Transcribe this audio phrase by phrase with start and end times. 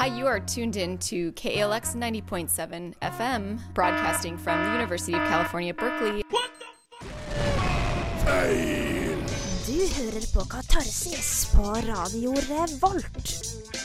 [0.00, 5.74] Hi, you are tuned in to KALX 90.7 FM, broadcasting from the University of California,
[5.74, 6.24] Berkeley.
[6.30, 6.64] What the
[7.04, 8.24] fuck?
[8.24, 9.18] Feil!
[9.66, 13.79] Du hører på Katarsis på Radio Revolt.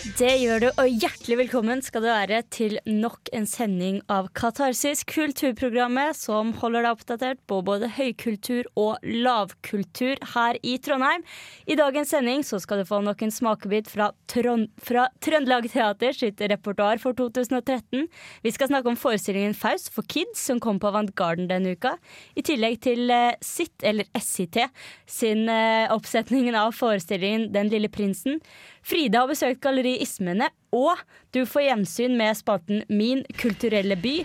[0.00, 5.02] Det gjør du, og hjertelig velkommen skal du være til nok en sending av Katarsis,
[5.04, 11.26] kulturprogrammet som holder deg oppdatert på både høykultur og lavkultur her i Trondheim.
[11.68, 16.16] I dagens sending så skal du få nok en smakebit fra, Trond fra Trøndelag Teater
[16.16, 18.08] sitt repertoar for 2013.
[18.40, 21.98] Vi skal snakke om forestillingen Faust for kids som kom på Avant Garden denne uka.
[22.40, 24.62] I tillegg til eh, sitt, eller SIT,
[25.04, 28.40] sin eh, oppsetning av forestillingen Den lille prinsen.
[28.86, 30.98] Frida har besøkt Galleri Ismene, og
[31.32, 34.24] du får gjensyn med spalten Min kulturelle by.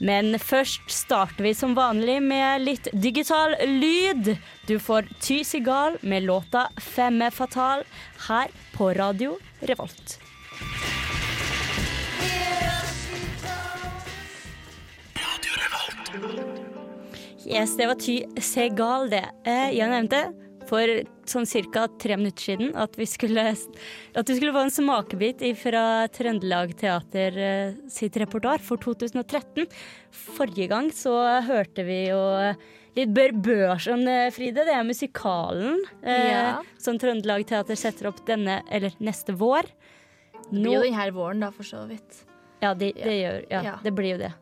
[0.00, 4.36] Men først starter vi som vanlig med litt digital lyd.
[4.66, 7.84] Du får Ty Sigal med låta Femme Fatal
[8.28, 10.18] her på Radio Revolt.
[17.46, 19.26] Yes, det var Ty Segal, det.
[19.44, 20.32] Eh, jeg nevnte
[20.72, 20.88] for
[21.28, 21.84] sånn ca.
[22.00, 27.36] tre minutter siden at vi skulle, at vi skulle få en smakebit fra Trøndelag Teater
[27.36, 29.68] eh, sitt repertoar for 2013.
[30.38, 31.12] Forrige gang så
[31.44, 32.22] hørte vi jo
[32.96, 34.64] litt Bør Børson, eh, Fride.
[34.64, 39.68] Det er musikalen eh, som Trøndelag Teater setter opp denne, eller neste vår.
[40.48, 42.24] Det blir jo denne våren, da, for så vidt.
[42.62, 43.78] Ja, det, det gjør ja, Ja.
[43.82, 44.32] det blir jo det.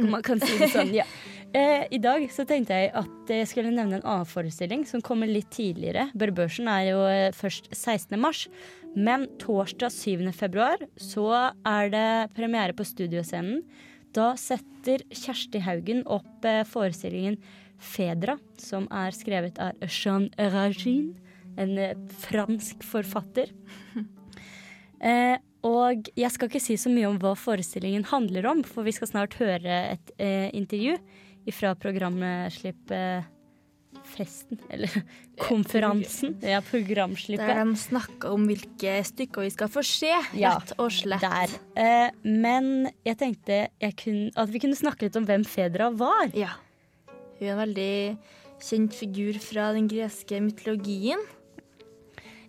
[0.00, 1.06] Man kan si det sånn, ja.
[1.50, 5.26] Eh, I dag så tenkte jeg at jeg skulle nevne en annen forestilling som kommer
[5.26, 6.06] litt tidligere.
[6.14, 8.14] Børrebørsen er jo eh, først 16.
[8.22, 8.44] mars,
[8.94, 10.28] men torsdag 7.
[10.36, 11.26] februar så
[11.66, 13.64] er det premiere på Studioscenen.
[14.14, 17.40] Da setter Kjersti Haugen opp eh, forestillingen
[17.82, 21.16] Fedra, som er skrevet av Jean Ragin,
[21.58, 21.98] en eh,
[22.28, 23.50] fransk forfatter.
[25.00, 28.92] Eh, og jeg skal ikke si så mye om hva forestillingen handler om, for vi
[28.92, 30.98] skal snart høre et eh, intervju
[31.54, 33.28] fra programslipp eh,
[34.10, 34.90] Festen, eller
[35.48, 36.36] konferansen.
[36.42, 37.46] Ja, programslippet.
[37.46, 41.24] Der de snakker om hvilke stykker vi skal få se, rett og slett.
[41.24, 41.54] Der.
[41.78, 46.30] Eh, men jeg tenkte jeg kunne, at vi kunne snakke litt om hvem Fedra var.
[46.38, 46.56] Ja.
[47.38, 47.94] Hun er en veldig
[48.60, 51.22] kjent figur fra den greske mytologien,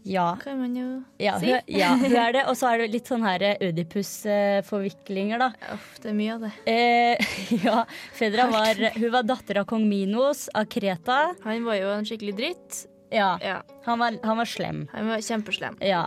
[0.04, 0.88] Ja, kan man jo
[1.22, 1.52] ja, si.
[1.52, 2.46] hun, ja hun er det.
[2.50, 5.52] Og så er det litt sånn her Ødipus-forviklinger, da.
[5.76, 6.52] Uff, det er mye av det.
[6.72, 7.34] Eh,
[7.66, 7.84] ja,
[8.18, 11.22] Fedra var, hun var datter av kong Minos av Kreta.
[11.46, 12.86] Han var jo en skikkelig dritt.
[13.12, 14.86] Ja, Ja, han var, han var slem.
[14.94, 15.78] Han var kjempeslem.
[15.84, 16.06] Ja.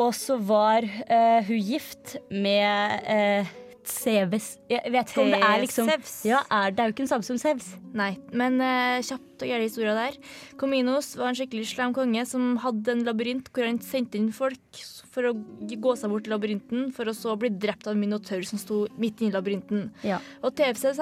[0.00, 3.56] Og så var eh, hun gift med uh,
[3.90, 5.90] Seves Jeg vet ikke om det er liksom.
[6.28, 7.72] Ja, er, Det er jo ikke den samme som Sevs.
[7.96, 10.16] Nei, men uh, kjapt og gæren historie der.
[10.60, 14.82] Kominos var en skikkelig slem konge som hadde en labyrint hvor han sendte inn folk
[15.10, 18.44] for å gå seg bort til labyrinten, for å så bli drept av en minotaur
[18.46, 19.88] som sto midt inne i labyrinten.
[20.06, 20.20] Ja.
[20.46, 21.00] Og Tesevs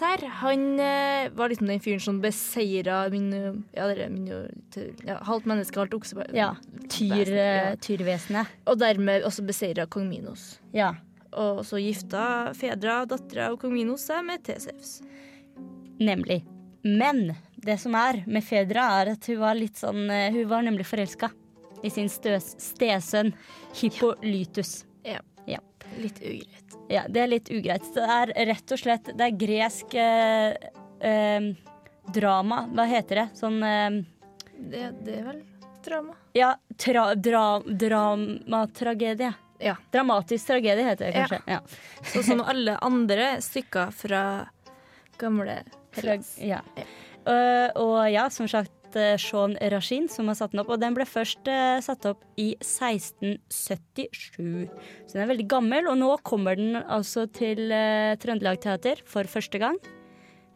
[0.00, 3.28] her, han uh, var liksom den fyren som beseira min,
[3.76, 6.28] ja, det er minotaur ja, halvt menneske, halvt okse.
[6.32, 6.54] ja.
[6.88, 7.42] Tyr, Ja.
[7.74, 8.48] eh, Tyrvesenet.
[8.66, 10.54] Og dermed også beseira kong Minos.
[10.72, 10.94] Ja.
[11.36, 14.98] Og så gifta Fedra, dattera og kong Minos, seg med Tesevs.
[15.98, 16.42] Nemlig.
[16.86, 20.62] Men det som er med Fedra, er at hun var litt sånn eh, Hun var
[20.64, 21.30] nemlig forelska
[21.82, 23.32] i sin stesønn
[23.76, 24.84] Hippolytus.
[25.06, 25.20] Ja.
[25.46, 25.60] Ja.
[25.98, 26.76] Litt ugreit.
[26.88, 27.86] Ja, det er litt ugreit.
[27.94, 30.70] Det er rett og slett Det er gresk eh,
[31.04, 31.50] eh,
[32.14, 32.64] drama.
[32.72, 33.28] Hva heter det?
[33.38, 34.00] Sånn eh,
[34.58, 35.42] Det, det er vel
[35.84, 36.16] drama.
[36.36, 39.32] Ja, tra, dra, dramatragedie.
[39.62, 39.74] Ja.
[39.94, 41.40] Dramatisk tragedie heter det kanskje.
[41.50, 41.60] Ja.
[42.12, 44.22] Sånn som alle andre stykker fra
[45.18, 45.62] gamle
[45.98, 46.36] Hellas.
[46.38, 46.60] ja.
[47.28, 50.70] Uh, og ja, som sagt uh, Sean Rashin som har satt den opp.
[50.72, 54.68] Og den ble først uh, satt opp i 1677.
[55.04, 59.24] Så den er veldig gammel, og nå kommer den altså til uh, Trøndelag Teater for
[59.28, 59.76] første gang.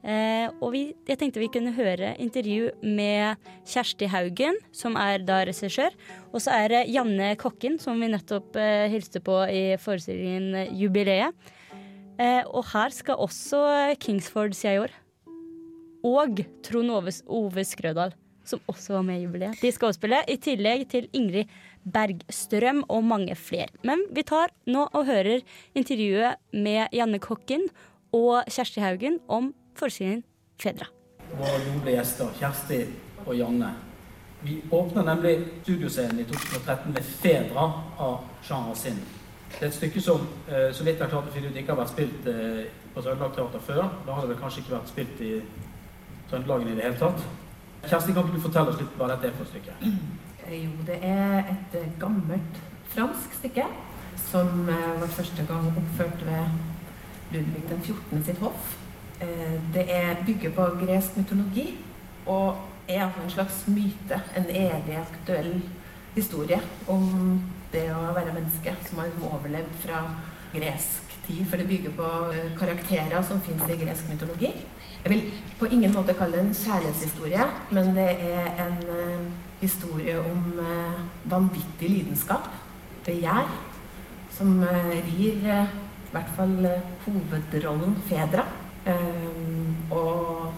[0.03, 3.39] Eh, og vi, jeg tenkte vi kunne høre intervju med
[3.71, 5.95] Kjersti Haugen, som er da regissør.
[6.33, 11.37] Og så er det Janne Kokken, som vi nettopp eh, hilste på i forestillingen Jubileet.
[12.19, 13.63] Eh, og her skal også
[14.03, 14.93] Kingsford Siayor
[16.03, 18.13] og Trond Ove, Ove Skrødal,
[18.45, 19.63] som også var med i jubileet.
[19.63, 21.51] De skal også spille, i tillegg til Ingrid
[21.87, 23.71] Bergstrøm og mange flere.
[23.87, 25.47] Men vi tar nå og hører
[25.79, 27.69] intervjuet med Janne Kokken
[28.13, 30.23] og Kjersti Haugen om forestillingen
[30.63, 30.87] Fedra.
[31.39, 32.81] våre gode gjester, Kjersti
[33.27, 33.71] og Janne.
[34.43, 38.97] Vi åpner nemlig studioscenen i 2013 med 'Fedra' av Jean Racine.
[39.53, 41.77] Det er et stykke som, eh, så vidt jeg klarte å finne ut, ikke har
[41.85, 42.65] vært spilt eh,
[42.95, 43.83] på Trøndelag Teater før.
[44.07, 45.43] Da har det vel kanskje ikke vært spilt i
[46.31, 47.23] Trøndelagen i det hele tatt.
[47.87, 49.73] Kjersti, kan ikke du fortelle oss litt hva dette er for et stykke?
[50.49, 52.61] Eh, Jo, det er et gammelt
[52.95, 53.67] fransk stykke
[54.17, 56.49] som var første gang oppført ved
[57.33, 58.25] Ludvig den 14.
[58.25, 58.77] sitt hoff.
[59.23, 61.69] Eh, det er, bygger på gresk mytologi
[62.27, 62.57] og
[62.89, 65.53] er altså en slags myte, en evig aktuell
[66.17, 66.59] historie
[66.91, 67.05] om
[67.73, 70.01] det å være menneske som har overlevd fra
[70.53, 71.45] gresk tid.
[71.47, 74.51] For det bygger på eh, karakterer som fins i gresk mytologi.
[75.05, 75.23] Jeg vil
[75.61, 79.25] på ingen måte kalle det en kjærlighetshistorie, men det er en uh,
[79.59, 80.61] historie om
[81.27, 82.47] vanvittig lidenskap,
[83.03, 83.51] begjær,
[84.31, 86.55] som rir i hvert fall
[87.03, 88.47] hovedrollen Fedra.
[89.91, 90.53] Og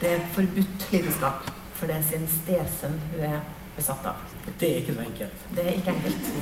[0.00, 3.40] det er forbudt lidenskap, for det er sin stesønn hun er
[3.76, 4.22] besatt av.
[4.60, 5.44] Det er ikke så enkelt.
[5.56, 6.32] Det er ikke enkelt.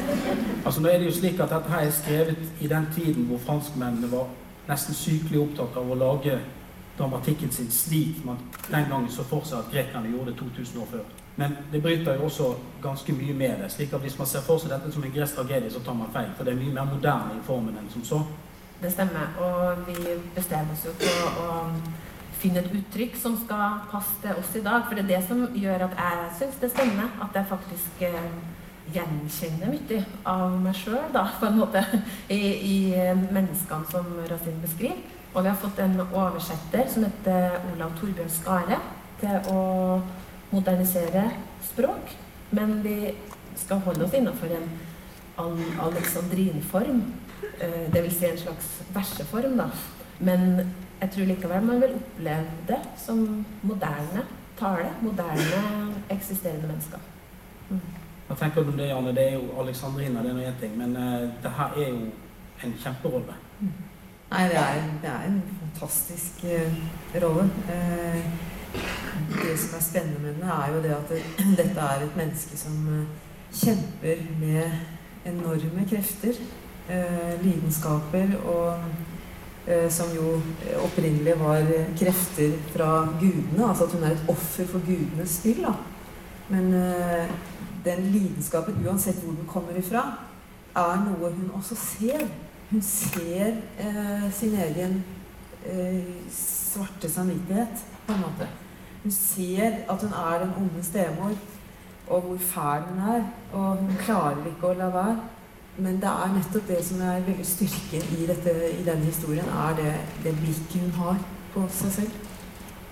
[0.66, 3.38] altså Nå er det jo slik at dette her er skrevet i den tiden hvor
[3.46, 4.26] franskmennene var
[4.68, 6.38] nesten sykelig opptatt av å lage
[6.98, 8.40] dramatikken sin slik man
[8.70, 11.06] den gangen så for seg at grekerne gjorde det 2000 år før.
[11.36, 13.72] Men det bryter jo også ganske mye med det.
[13.72, 16.12] slik at Hvis man ser for seg dette som en gresk tragedie, så tar man
[16.12, 16.30] feil.
[16.36, 18.22] For det er mye mer moderne i formen enn som så.
[18.82, 19.32] Det stemmer.
[19.40, 21.62] Og vi bestemmer oss jo på å
[22.36, 24.84] finne et uttrykk som skal passe til oss i dag.
[24.86, 27.10] For det er det som gjør at jeg syns det stemmer.
[27.24, 28.30] At jeg faktisk eh,
[28.94, 31.82] gjenkjenner mye av meg sjøl, på en måte,
[32.38, 32.78] i, i
[33.32, 35.00] menneskene som Rasin beskriver.
[35.36, 38.78] Og vi har fått en oversetter som heter Olav Torbjørn Skare,
[39.20, 39.62] til å
[40.52, 41.26] modernisere
[41.64, 42.14] språk.
[42.56, 43.12] Men vi
[43.58, 44.68] skal holde oss innenfor en
[45.84, 47.02] alexandrinform.
[47.60, 48.18] Eh, Dvs.
[48.18, 49.70] Si en slags verseform, da.
[50.18, 50.40] Men
[51.00, 54.24] jeg tror likevel man vil oppleve det som moderne
[54.58, 54.90] tale.
[55.02, 56.98] Moderne eksisterende mennesker.
[57.70, 57.80] Mm.
[58.28, 59.14] Jeg tenker om det, Janne?
[59.14, 60.78] Det er jo Alexandrina, det er nå én ting.
[60.78, 61.96] Men uh, det her er jo
[62.64, 63.36] en kjemperolle.
[63.60, 63.72] Mm.
[64.30, 66.78] Nei, det er, det er en fantastisk uh,
[67.22, 67.44] rolle.
[67.68, 68.24] Uh,
[69.42, 71.22] det som er spennende med den, er jo det at det,
[71.58, 73.06] dette er et menneske som uh,
[73.52, 74.70] kjemper med
[75.26, 76.40] enorme krefter.
[77.42, 78.84] Lidenskaper og
[79.90, 80.36] som jo
[80.78, 81.64] opprinnelig var
[81.98, 83.64] krefter fra gudene.
[83.66, 85.64] Altså at hun er et offer for gudenes spill.
[85.64, 85.72] Da.
[86.54, 86.68] Men
[87.84, 90.04] den lidenskapen, uansett hvor den kommer ifra,
[90.78, 92.22] er noe hun også ser
[92.70, 93.46] hun ser
[93.78, 95.04] eh, sin egen
[95.66, 98.48] eh, svarte samvittighet, på en måte.
[99.02, 101.30] Hun ser at hun er den onde stemor,
[102.08, 103.22] og hvor fæl hun er.
[103.52, 105.16] Og hun klarer ikke å la være.
[105.78, 109.74] Men det er nettopp det som er veldig styrken i, dette, i denne historien, er
[109.76, 109.90] det,
[110.24, 111.18] det, blikket hun har
[111.52, 112.30] på seg selv.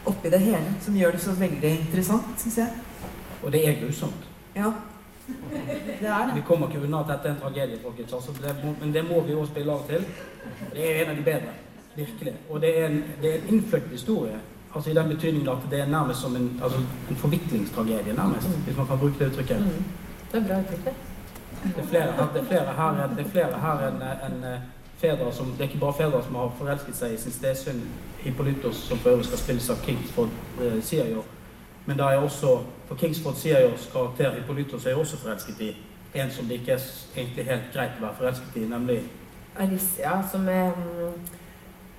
[0.04, 0.74] Oppi det hele.
[0.84, 3.06] Som gjør det så veldig interessant, syns jeg.
[3.42, 4.28] Og det er grusomt.
[4.56, 4.72] Ja.
[5.24, 6.34] Det er det.
[6.34, 8.12] Vi kommer ikke unna at dette er en tragedie, folkens.
[8.12, 10.04] Altså, det må, men det må vi også spille av til.
[10.74, 11.56] Det er en av de bedre.
[11.96, 12.34] Virkelig.
[12.50, 14.36] Og det er en, det er en innfløkt historie.
[14.74, 16.78] Altså I den betydningen at det er nærmest som en, altså,
[17.10, 18.48] en forviklingstragedie, nærmest.
[18.48, 18.62] Mm.
[18.68, 19.60] Hvis man kan bruke det uttrykket.
[19.60, 19.84] Mm.
[20.32, 21.13] Det er bra uttrykk, det.
[21.64, 24.60] Det er flere, det er flere her, er flere her enn en, eh,
[25.00, 27.80] fedre som Det er ikke bare fedre som har forelsket seg i sin stesønn
[28.18, 30.28] Hippolytos, som for øvrig skal spilles av Kingsford,
[30.60, 31.22] eh, sier.
[31.86, 35.76] Men da er også For Kingsford sier karakter Hippolytos er også forelsket i
[36.14, 36.82] en som det ikke er
[37.16, 39.02] egentlig helt greit å være forelsket i, nemlig
[39.58, 41.14] Alicia, som er um,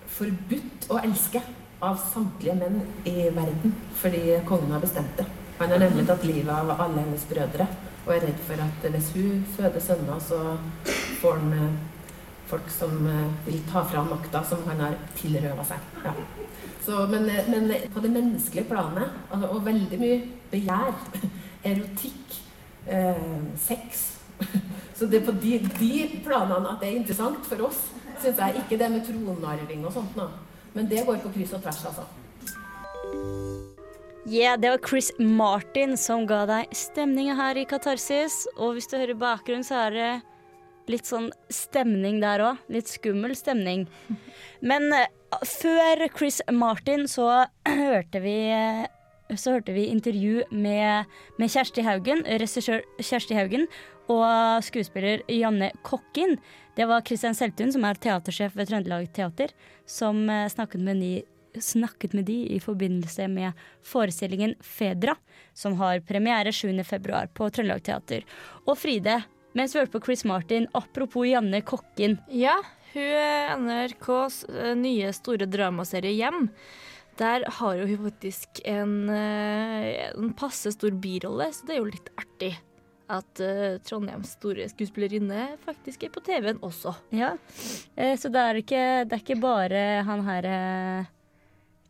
[0.08, 1.42] forbudt å elske
[1.82, 5.26] av samtlige menn i verden fordi kongen har bestemt det.
[5.60, 7.68] Han har nemlig tatt livet av alle hennes brødre
[8.06, 10.40] og er redd for at hvis hun føder sønner, så
[11.22, 11.78] får han uh,
[12.46, 15.88] folk som uh, vil ta fra makta som han har tilrøva seg.
[16.06, 16.14] Ja.
[16.86, 20.20] Så, men, men, på det menneskelige planet, altså, og veldig mye
[20.52, 20.92] begjær,
[21.72, 22.36] erotikk,
[22.86, 23.24] eh,
[23.58, 24.12] sex
[24.98, 27.82] Så det er på de, de, planene at det er interessant for oss,
[28.22, 28.62] syns jeg.
[28.62, 30.28] Ikke det med tronarving og sånt nå.
[30.76, 32.06] Men det går på kryss og tvers, altså.
[34.28, 38.48] Yeah, det var Chris Martin som ga deg stemninga her i Katarsis.
[38.58, 40.08] Og hvis du hører bakgrunnen, så er det
[40.90, 42.64] litt sånn stemning der òg.
[42.74, 43.86] Litt skummel stemning.
[44.70, 45.06] Men eh,
[45.46, 48.38] før Chris Martin så hørte vi
[49.34, 51.10] så hørte vi intervju med,
[51.42, 53.66] med Kjersti Haugen, regissør Kjersti Haugen,
[54.10, 56.36] og skuespiller Janne Kokkin.
[56.78, 59.54] Det var Kristian Seltun, som er teatersjef ved Trøndelag Teater,
[59.90, 61.14] som eh, snakket med, de,
[61.62, 65.16] snakket med de i forbindelse med forestillingen Fedra,
[65.54, 68.26] som har premiere 7.2 på Trøndelag Teater.
[68.66, 69.22] Og Fride,
[69.56, 72.18] mens vi hørte på Chris Martin, apropos Janne Kokken.
[72.30, 72.58] Ja,
[72.96, 76.50] hun er NRKs eh, nye store dramaserie Hjem.
[77.20, 82.12] Der har hun faktisk en, eh, en passe stor birolle, så det er jo litt
[82.20, 82.56] artig
[83.12, 86.96] at uh, Trondheims store skuespillerinne faktisk er på TV-en også.
[87.14, 87.36] Ja,
[87.96, 90.48] eh, Så det er, ikke, det er ikke bare han her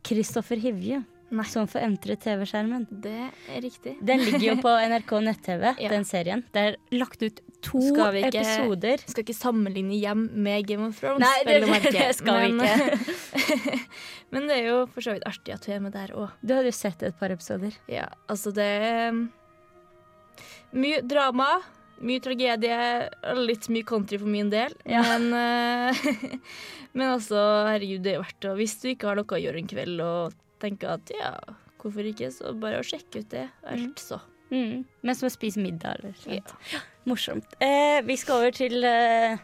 [0.06, 1.02] Kristoffer Hivje
[1.34, 1.44] Nei.
[1.50, 2.84] som får entre TV-skjermen.
[3.02, 3.12] Det
[3.50, 3.96] er riktig.
[4.06, 5.88] Den ligger jo på NRK nett-TV, Ja.
[5.90, 6.44] den serien.
[6.54, 9.02] Det er lagt ut to Skal vi ikke- episoder.
[9.10, 11.24] Skal ikke sammenligne hjem med Game of Thrones.
[11.24, 13.80] Nei, det- det, det skal vi ikke.
[14.30, 16.30] Men det er jo for så vidt artig at hun er med der òg.
[16.46, 17.74] Du hadde jo sett et par episoder.
[17.90, 18.70] Ja, altså det
[19.10, 19.24] um,
[20.78, 21.48] mye drama,
[22.04, 22.78] mye tragedie,
[23.40, 24.74] litt mye country for min del.
[24.88, 25.02] Ja.
[25.06, 26.38] Men, uh,
[26.96, 28.54] men altså, herregud, det er verdt det.
[28.60, 31.34] Hvis du ikke har noe å gjøre en kveld og tenker at ja,
[31.82, 33.46] hvorfor ikke, så bare å sjekke ut det.
[33.72, 34.20] Alt så.
[34.50, 34.84] Mm.
[35.06, 36.56] Mens man spiser middag eller noe sånt.
[37.06, 37.56] Morsomt.
[37.62, 39.38] Eh, vi skal over til eh,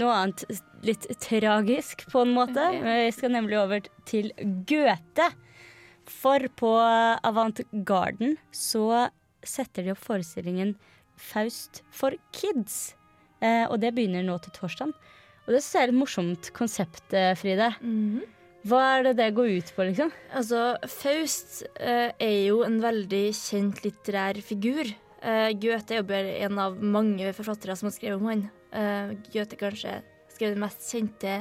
[0.00, 0.44] noe annet
[0.86, 2.64] litt tragisk, på en måte.
[2.72, 3.06] Okay.
[3.06, 4.32] Vi skal nemlig over til
[4.68, 5.30] Goethe.
[6.10, 9.08] For på Avant Garden så
[9.46, 10.74] setter de opp forestillingen
[11.20, 12.96] Faust for kids.
[13.40, 14.92] Eh, og det begynner nå til torsdag.
[15.46, 17.72] Og det syns jeg er et morsomt konsept, eh, Fride.
[18.68, 20.10] Hva er det det går ut på, liksom?
[20.36, 24.90] Altså, Faust eh, er jo en veldig kjent litterær figur.
[25.20, 28.46] Eh, Goethe er jo bare en av mange forfattere som har skrevet om han.
[28.76, 29.96] Eh, Goethe kanskje
[30.34, 31.40] skrev den mest kjente,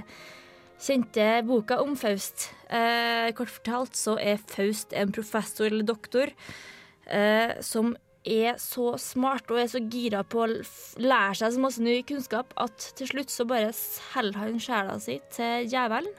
[0.80, 2.50] kjente boka om Faust.
[2.72, 6.32] Eh, kort fortalt så er Faust en professor eller doktor
[7.06, 10.48] eh, som er så smart og er så gira på å
[11.00, 15.20] lære seg så masse ny kunnskap at til slutt så bare selger han sjela si
[15.32, 16.18] til djevelen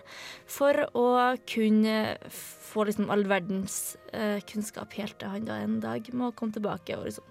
[0.49, 1.09] for å
[1.51, 1.99] kunne
[2.31, 6.97] få liksom all verdens eh, kunnskap helt til han da en dag må komme tilbake
[6.97, 7.29] og liksom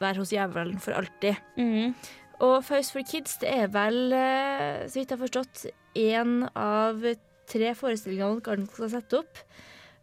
[0.00, 1.36] være hos djevelen for alltid.
[1.60, 1.92] Mm.
[2.40, 5.66] Og Faust for Kids det er vel, eh, så vidt jeg har forstått,
[6.00, 7.04] én av
[7.50, 9.42] tre forestillinger Garden skal sette opp.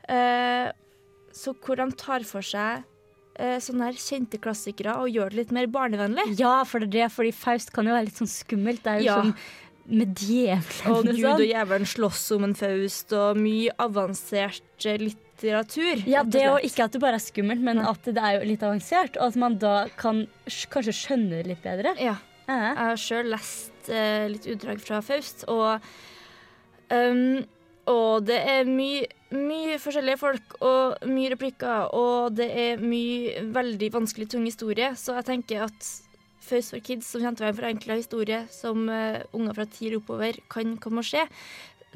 [0.06, 0.70] Eh,
[1.34, 2.86] så hvor de tar for seg
[3.40, 6.28] eh, sånne her kjente klassikere og gjør det litt mer barnevennlig.
[6.40, 8.84] Ja, for det er det, fordi Faust kan jo være litt sånn skummelt.
[8.84, 9.22] Det er jo Ja.
[9.22, 9.34] sånn
[9.88, 14.98] med djevelen Og og Gud og djevelen slåss om en Faust, og mye avansert eh,
[14.98, 16.02] litteratur.
[16.06, 18.64] Ja, det og ikke at det bare er skummelt, men at det er jo litt
[18.68, 19.16] avansert.
[19.22, 21.94] Og at man da kan kanskje skjønne det litt bedre.
[22.02, 22.18] Ja.
[22.48, 22.58] Ja.
[22.74, 25.80] Jeg har sjøl lest eh, litt utdrag fra Faust, og
[26.92, 27.46] um,
[27.88, 33.90] Og det er mye, mye forskjellige folk og mye replikker, og det er mye veldig
[33.98, 35.94] vanskelig, tung historie, så jeg tenker at
[36.48, 39.66] First for kids, som kjente til for være en forenkla historie som uh, unger fra
[39.68, 41.26] ti oppover kan komme og se,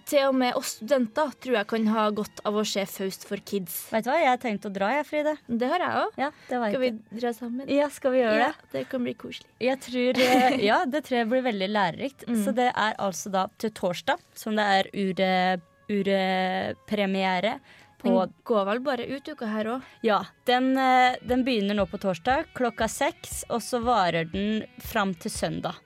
[0.09, 3.39] til og med oss studenter tror jeg kan ha godt av å se Faust for
[3.47, 3.77] kids.
[3.93, 5.38] Vet du hva, jeg har tenkt å dra, jeg, Fride.
[5.47, 6.19] Det har jeg òg.
[6.19, 7.71] Ja, Skal vi dra sammen?
[7.71, 8.69] Ja, skal vi gjøre Ja, det?
[8.73, 9.47] det kan bli koselig.
[9.63, 12.27] Jeg tror, eh, ja, det tror jeg blir veldig lærerikt.
[12.27, 12.39] Mm.
[12.43, 15.61] Så det er altså da til torsdag, som det er ure-
[15.91, 17.60] urepremiere
[18.01, 19.89] på Den går vel bare ut uka her òg.
[20.01, 25.13] Ja, den, eh, den begynner nå på torsdag klokka seks, og så varer den fram
[25.13, 25.77] til søndag.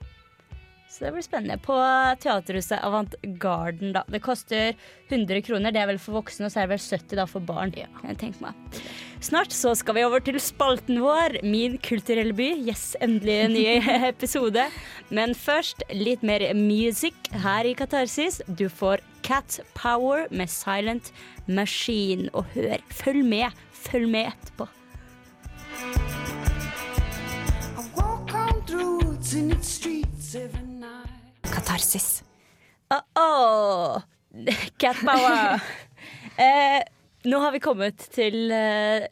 [0.96, 1.58] Så det blir spennende.
[1.60, 1.76] På
[2.22, 4.00] Teaterhuset Avant Garden, da.
[4.08, 4.72] Det koster
[5.10, 5.74] 100 kroner.
[5.74, 7.74] Det er vel for voksne, og så er det vel 70 da for barn.
[7.76, 7.84] Ja.
[7.98, 8.78] Kan jeg tenke meg.
[9.20, 12.48] Snart så skal vi over til spalten vår, Min kulturelle by.
[12.64, 13.66] Yes, endelig en ny
[14.08, 14.64] episode.
[15.12, 18.40] Men først litt mer music her i Katarsis.
[18.48, 21.12] Du får Cat Power med Silent
[21.44, 22.30] Machine.
[22.32, 23.52] Og hør, følg med.
[23.84, 24.70] Følg med etterpå.
[31.56, 32.22] Katarsis.
[32.92, 34.02] Oh, oh.
[34.76, 35.60] Cat Power.
[36.36, 36.82] eh,
[37.24, 39.06] nå har vi kommet til eh,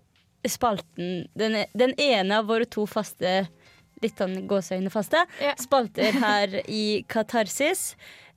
[0.44, 3.46] spalten den, den ene av våre to faste
[4.04, 5.56] litt sånn gåseøyne faste yeah.
[5.56, 7.94] spalter her i Katarsis.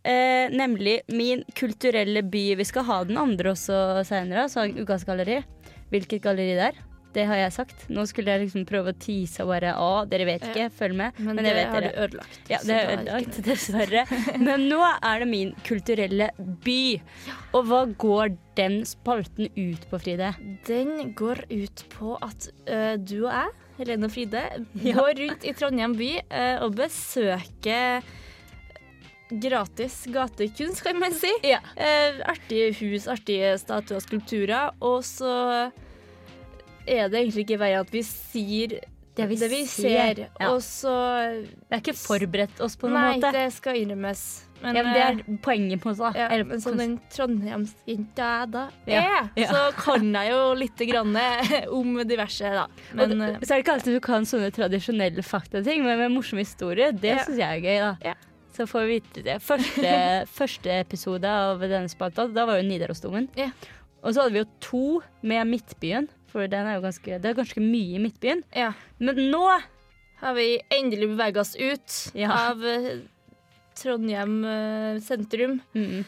[0.07, 2.45] Eh, nemlig Min kulturelle by.
[2.61, 5.41] Vi skal ha den andre også seinere, så Ukas galleri.
[5.91, 6.79] Hvilket galleri det er,
[7.17, 7.85] det har jeg sagt.
[7.93, 11.17] Nå skulle jeg liksom prøve å tease og bare Å, dere vet ikke, følg med.
[11.19, 11.93] Men, Men, det vet har dere.
[11.93, 12.39] du ødelagt.
[12.51, 14.03] Ja, det har jeg ødelagt, dessverre.
[14.41, 16.29] Men nå er det min kulturelle
[16.65, 16.81] by.
[17.57, 20.33] Og hva går den spalten ut på, Fride?
[20.69, 24.45] Den går ut på at ø, du og jeg, Helene og Fride,
[24.85, 28.07] går rundt i Trondheim by ø, og besøker
[29.27, 31.29] gratis gatekunst, kan man si.
[31.43, 31.59] Ja.
[31.75, 34.71] Eh, artige hus, artige statuer og skulpturer.
[34.79, 35.33] Og så
[36.87, 38.79] er det egentlig ikke verre at vi sier
[39.17, 40.49] Det vi det vi ser, ja.
[40.53, 40.91] Og så
[41.41, 43.31] Vi har ikke forberedt oss på noen Nei, måte.
[43.33, 44.25] det skal innrømmes.
[44.61, 46.11] Men, ja, men det eh, er poenget på da.
[46.17, 49.49] Ja, men som den trondheimsjenta jeg da Ja, er, ja.
[49.51, 51.17] så kan jeg jo litt grann
[51.73, 52.63] om diverse, da.
[52.97, 56.11] Men og, eh, så er det ikke alltid du kan sånne tradisjonelle faktating, men med
[56.15, 57.23] morsom historie, det Ja.
[57.25, 57.79] syns jeg er gøy.
[57.79, 58.11] da.
[58.11, 58.15] Ja.
[58.57, 59.37] Så får vi vite det.
[59.45, 59.95] Første,
[60.39, 63.29] første episode av denne spalta, da var jo Nidarosdomen.
[63.37, 63.51] Ja.
[64.03, 67.37] Og så hadde vi jo to med Midtbyen, for den er jo ganske, det er
[67.37, 68.43] ganske mye i Midtbyen.
[68.55, 69.43] ja, Men nå
[70.21, 72.31] har vi endelig beveget oss ut Ja.
[72.49, 72.99] av eh,
[73.77, 75.59] Trondheim eh, sentrum.
[75.75, 76.05] mm,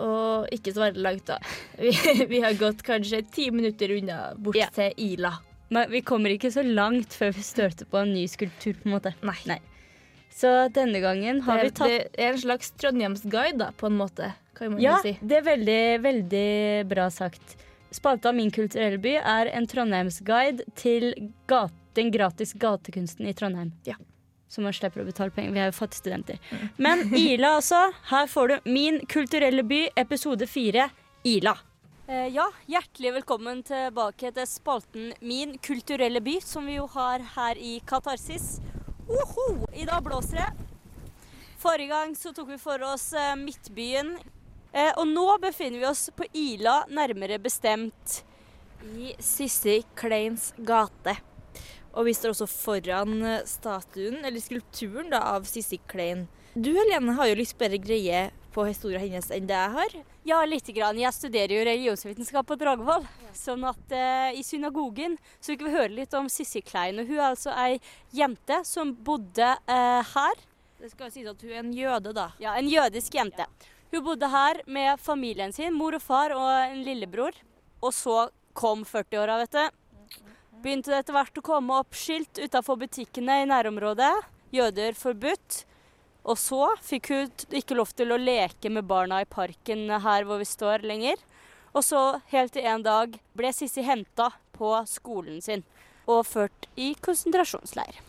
[0.00, 1.36] Og ikke så veldig langt, da.
[1.78, 1.92] Vi,
[2.26, 4.66] vi har gått kanskje ti minutter unna bort Ja.
[4.74, 5.34] til Ila.
[5.70, 8.92] Men vi kommer ikke så langt før vi støter på en ny skulptur, på en
[8.96, 9.12] måte.
[9.26, 9.58] Nei.
[10.36, 14.28] Så denne gangen har vi tatt det er en slags Trondheimsguide, da, på en måte.
[14.54, 15.16] Kan man Ja, si.
[15.22, 17.56] det er veldig, veldig bra sagt.
[17.96, 21.14] Spalta Min kulturelle by er en Trondheimsguide til
[21.48, 23.72] gate, den gratis gatekunsten i Trondheim.
[23.88, 23.96] Ja.
[24.48, 25.54] Så man slipper å betale penger.
[25.54, 26.42] Vi er jo fattige studenter.
[26.76, 27.80] Men Ila, altså.
[28.10, 30.90] Her får du Min kulturelle by, episode fire,
[31.26, 31.56] Ila.
[32.06, 37.58] Eh, ja, hjertelig velkommen tilbake til spalten Min kulturelle by, som vi jo har her
[37.58, 38.60] i Katarsis.
[39.08, 40.50] Oho, I dag blåser det.
[41.58, 44.18] Forrige gang så tok vi for oss eh, Midtbyen.
[44.76, 48.18] Eh, og nå befinner vi oss på Ila, nærmere bestemt
[48.84, 51.14] I Sissi Kleins gate.
[51.96, 56.26] Og vi står også foran eh, statuen, eller skulpturen, da, av Sissi Klein.
[56.52, 59.96] Du Helene har jo litt bedre greie på historien hennes enn det jeg har.
[60.28, 61.00] Ja, lite grann.
[61.00, 63.06] Jeg studerer jo religionsvitenskap på Dragvoll.
[63.36, 67.00] Sånn at eh, i synagogen så fikk vi høre litt om Sissi Klein.
[67.00, 67.78] Og hun er altså ei
[68.16, 70.44] jente som bodde eh, her.
[70.82, 72.28] Det skal sies at hun er en jøde, da.
[72.44, 73.48] Ja, en jødisk jente.
[73.92, 77.36] Hun bodde her med familien sin, mor og far og en lillebror.
[77.84, 80.20] Og så kom 40-åra, vet du.
[80.64, 84.12] Begynte det etter hvert å komme opp skilt utafor butikkene i nærområdet.
[84.56, 85.62] Jøder forbudt.
[86.26, 90.42] Og så fikk hun ikke lov til å leke med barna i parken her hvor
[90.42, 91.20] vi står lenger.
[91.76, 92.02] Og så
[92.32, 95.62] helt til en dag ble Sissi henta på skolen sin
[96.06, 98.00] og ført i konsentrasjonsleir.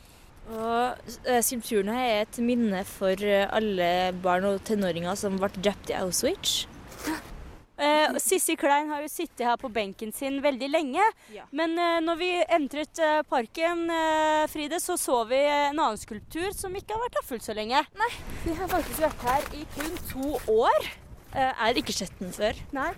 [0.47, 3.89] Og skulpturene skulpturen her er et minne for eh, alle
[4.23, 6.61] barn og tenåringer som ble drept i Auschwitz.
[7.77, 11.03] Eh, Sissi Klein har jo sittet her på benken sin veldig lenge.
[11.29, 11.43] Ja.
[11.53, 15.99] Men eh, når vi entret eh, parken, eh, Fride, så så vi eh, en annen
[16.01, 17.83] skulptur som ikke har vært her fullt så lenge.
[18.01, 18.09] Nei,
[18.47, 20.89] Vi har faktisk vært her i kun to år.
[21.35, 22.65] Eh, jeg har ikke sett den før.
[22.73, 22.95] Nei.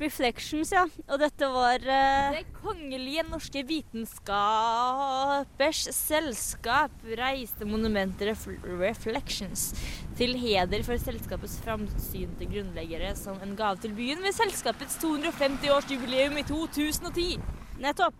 [0.00, 0.86] Reflections, ja.
[1.10, 2.32] Og dette var uh...
[2.32, 6.90] Det kongelige norske vitenskapers selskap
[7.20, 9.74] reiste monumentet Ref- Reflections
[10.16, 16.44] til heder for selskapets framsynte grunnleggere som en gave til byen ved selskapets 250-årsjubileum i
[16.48, 17.38] 2010.
[17.80, 18.14] nettopp.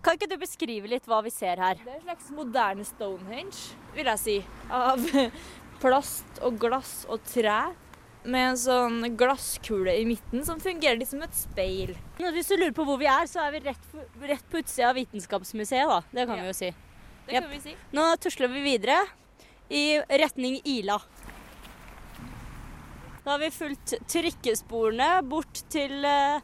[0.00, 1.74] Kan ikke du beskrive litt hva vi ser her?
[1.76, 3.58] Det er en slags moderne Stonehenge,
[3.96, 4.36] vil jeg si.
[4.72, 4.98] Av
[5.82, 7.58] plast og glass og tre.
[8.24, 11.94] Med en sånn glasskule i midten som fungerer litt som et speil.
[12.20, 13.86] Hvis du lurer på hvor vi er, så er vi rett,
[14.28, 16.00] rett på utsida av Vitenskapsmuseet, da.
[16.12, 16.42] Det kan Ja.
[16.42, 16.70] vi jo si.
[17.26, 17.74] Det kan vi si.
[17.96, 18.98] Nå tusler vi videre
[19.70, 20.98] i retning Ila.
[23.24, 26.40] Da har vi fulgt trikkesporene bort til uh,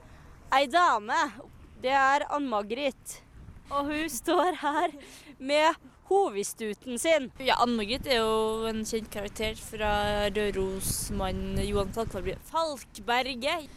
[0.57, 1.17] ei dame.
[1.83, 3.21] Det er Ann-Margrit.
[3.71, 4.93] Og hun står her
[5.39, 5.75] med
[6.09, 7.31] hovedstuten sin.
[7.43, 9.91] Ja, Ann-Margit er jo en kjent karakter fra
[10.35, 12.39] Rørosmannen Johan Falkberg.
[12.51, 13.69] Falkberget.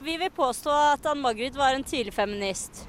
[0.00, 2.86] Vi vil påstå at Ann-Margit var en tidlig feminist.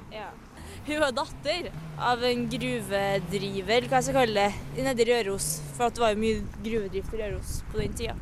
[0.86, 1.68] Hun var datter
[2.02, 5.50] av en gruvedriver, hva jeg skal kalle det, nede i Røros.
[5.76, 8.16] For at det var jo mye gruvedrift i Røros på den tida.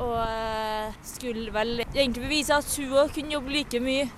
[0.00, 4.08] Og eh, skulle vel egentlig bevise at hun òg kunne jobbe like mye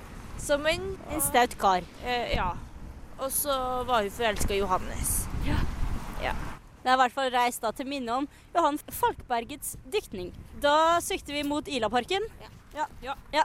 [0.40, 0.94] som en.
[1.12, 1.85] En staut kar.
[2.07, 2.53] Eh, ja.
[3.18, 5.22] Og så var hun forelska i Johannes.
[6.83, 10.33] Det er i hvert fall reist da til minne om Johan Falkbergets diktning.
[10.63, 12.27] Da sikter vi mot Ilaparken.
[12.75, 12.87] Ja.
[13.05, 13.15] Ja.
[13.35, 13.45] ja.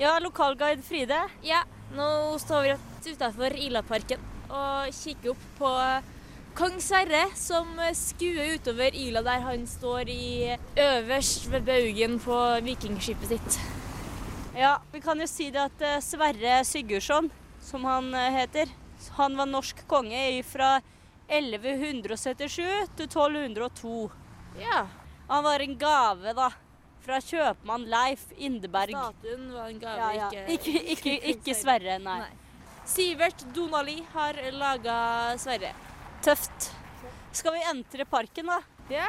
[0.00, 1.20] ja lokalguide Fride.
[1.44, 1.64] Ja,
[1.96, 2.08] nå
[2.40, 5.70] står vi rett utafor Ilaparken og kikker opp på
[6.54, 7.66] Kong Sverre, som
[7.98, 13.56] skuer utover Ila der han står i øverst ved baugen på vikingskipet sitt.
[14.54, 17.26] Ja, vi kan jo si det at eh, Sverre Sigurdsson,
[17.58, 18.70] som han eh, heter,
[19.18, 20.76] han var norsk konge fra
[21.28, 22.60] 1177
[22.98, 24.10] til 1202.
[24.60, 24.84] Ja.
[25.28, 26.50] Han var en gave, da,
[27.04, 28.94] fra kjøpmann Leif Indeberg.
[28.94, 30.46] Statuen var en gave, Ja, ja.
[30.46, 32.18] ikke Ikke, ikke, ikke Sverre, nei.
[32.26, 32.32] Nei.
[32.84, 34.96] Sivert Donali har laga
[35.40, 35.72] Sverre.
[36.24, 36.70] Tøft.
[37.34, 38.60] Skal vi entre parken, da?
[38.92, 39.08] Ja.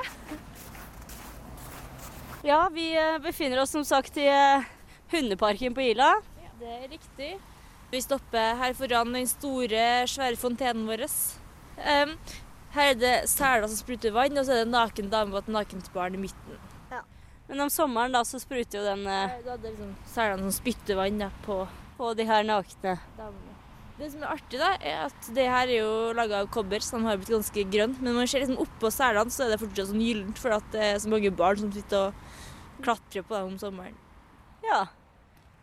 [2.46, 4.64] Ja, vi eh, befinner oss som sagt i eh,
[5.12, 6.14] hundeparken på Ila.
[6.60, 7.32] Det er riktig.
[7.92, 11.06] Vi stopper her foran den store, svære fontenen vår.
[11.78, 12.16] Um,
[12.76, 15.44] her er det seler som spruter vann, og så er det en naken dame og
[15.44, 16.62] et nakent barn i midten.
[17.46, 20.54] Men om sommeren da så spruter jo den eh, Da er det liksom selene som
[20.56, 21.60] spytter vann da, på
[21.98, 22.98] på de her nakne.
[23.18, 23.54] damene.
[23.96, 26.98] Det som er artig, da, er at det her er jo laga av kobber, så
[26.98, 27.96] de har blitt ganske grønne.
[28.02, 30.68] Men når man ser liksom oppå selene, så er det fortsatt sånn gyllent, for at
[30.74, 33.96] det er så mange barn som sitter og klatrer på dem om sommeren.
[34.66, 34.82] Ja.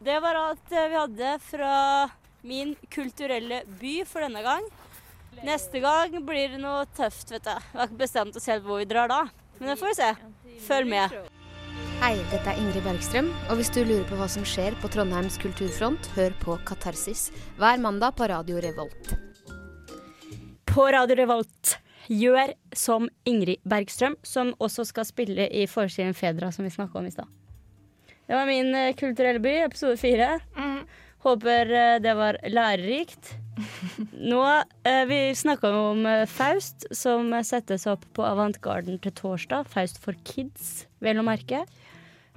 [0.04, 1.74] Det var alt eh, vi hadde fra
[2.40, 4.64] min kulturelle by for denne gang.
[5.46, 7.52] Neste gang blir det noe tøft, vet du.
[7.70, 9.20] Vi har ikke bestemt oss helt hvor vi drar da.
[9.60, 10.08] Men det får vi se.
[10.66, 11.14] Følg med.
[12.00, 15.36] Hei, dette er Ingrid Bergstrøm, og hvis du lurer på hva som skjer på Trondheims
[15.38, 17.28] kulturfront, hør på Katarsis
[17.60, 19.12] hver mandag på Radio Revolt.
[20.66, 21.76] På Radio Revolt
[22.10, 27.06] gjør som Ingrid Bergstrøm, som også skal spille i forestillingen Fedra, som vi snakka om
[27.06, 27.30] i stad.
[28.26, 30.38] Det var min eh, kulturelle by, episode fire.
[31.22, 33.34] Håper eh, det var lærerikt.
[34.32, 34.42] Nå,
[34.88, 39.68] eh, Vi snakka om Faust, som settes opp på Avantgarden til torsdag.
[39.68, 41.64] Faust for kids, vel å merke.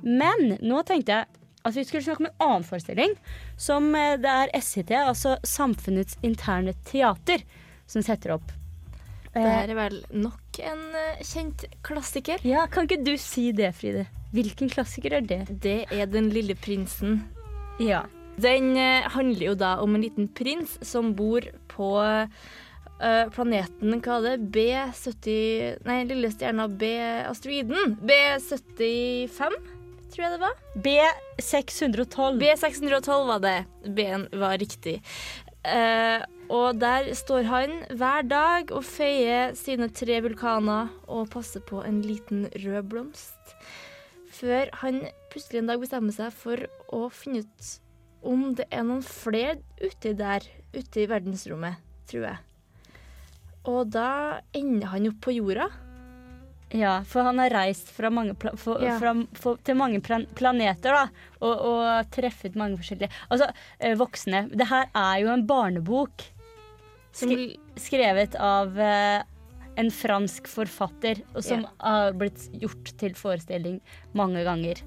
[0.04, 3.15] Men nå tenkte jeg at vi skulle snakke om en annen forestilling.
[3.58, 7.41] Som det er SIT, altså Samfunnets interne teater,
[7.89, 8.52] som setter opp.
[9.36, 10.84] Det er vel nok en
[11.26, 12.43] kjent klassiker.
[12.48, 14.06] Ja, Kan ikke du si det, Fride?
[14.36, 15.45] Hvilken klassiker er det?
[15.63, 17.24] Det er Den lille prinsen.
[17.80, 18.06] Ja.
[18.41, 21.91] Den eh, handler jo da om en liten prins som bor på
[22.95, 24.52] Uh, planeten Hva er det?
[24.56, 27.98] B70 Nei, lille stjerna B-asteroiden.
[28.08, 29.58] B75,
[30.13, 30.56] tror jeg det var.
[30.86, 32.39] B612.
[32.39, 33.58] B612 var det.
[33.98, 35.02] B-en var riktig.
[35.67, 36.24] Uh,
[36.56, 42.00] og der står han hver dag og feier sine tre vulkaner og passer på en
[42.06, 43.35] liten rød blomst.
[44.36, 47.71] Før han plutselig en dag bestemmer seg for å finne ut
[48.26, 51.78] om det er noen flere uti der, ute i verdensrommet,
[52.10, 52.39] tror jeg.
[53.69, 55.69] Og da ender han opp på jorda.
[56.76, 58.98] Ja, for han har reist fra mange for, Ja.
[59.00, 61.04] fra, for, til mange plan planeter, da.
[61.39, 64.50] Og, og treffet mange forskjellige Altså, eh, voksne.
[64.50, 66.26] Det her er jo en barnebok.
[67.15, 67.32] Som
[67.80, 69.21] skrevet av eh,
[69.80, 71.78] en fransk forfatter, og som yeah.
[71.84, 73.80] har blitt gjort til forestilling
[74.18, 74.82] mange ganger.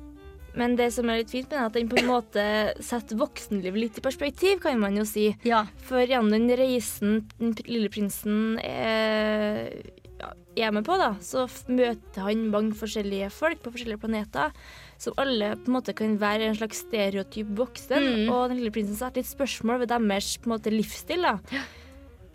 [0.58, 2.44] Men det som er litt fint med det er at den på en måte
[2.82, 5.30] setter voksenlivet litt i perspektiv, kan man jo si.
[5.46, 5.66] Ja.
[5.86, 9.70] For gjennom den reisen den lille prinsen er,
[10.18, 10.32] ja,
[10.64, 14.54] er med på, da, så møter han mange forskjellige folk på forskjellige planeter,
[14.98, 18.08] som alle på en måte kan være en slags stereotyp voksen.
[18.24, 18.32] Mm.
[18.32, 21.28] Og den lille prinsen setter litt spørsmål ved deres på en måte livsstil.
[21.28, 21.62] da.